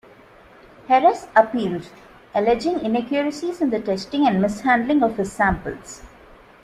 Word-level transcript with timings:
Heras 0.89 1.27
appealed, 1.35 1.89
alleging 2.33 2.79
inaccuracies 2.79 3.61
in 3.61 3.69
the 3.69 3.79
testing 3.79 4.25
and 4.25 4.41
mishandling 4.41 5.03
of 5.03 5.17
his 5.17 5.31
samples. 5.31 6.01